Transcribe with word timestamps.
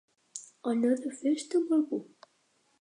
Anà 0.71 0.95
de 1.03 1.13
festa 1.19 1.61
amb 1.63 1.77
algú. 1.81 2.03